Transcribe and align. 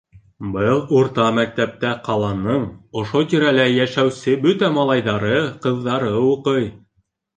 Был 0.53 0.79
урта 0.99 1.25
мәктәптә 1.39 1.91
ҡаланың 2.07 2.65
ошо 3.01 3.21
тирәлә 3.35 3.67
йәшәүсе 3.75 4.35
бөтә 4.47 4.73
малайҙары, 4.79 5.35
ҡыҙҙары 5.67 6.11
уҡый. 6.35 6.67